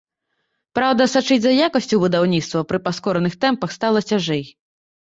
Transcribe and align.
Праўда, 0.79 1.07
сачыць 1.15 1.37
за 1.43 1.53
якасцю 1.67 2.01
будаўніцтва 2.05 2.65
пры 2.73 2.79
паскораных 2.89 3.33
тэмпах 3.47 3.69
стала 3.79 3.99
цяжэй. 4.13 4.43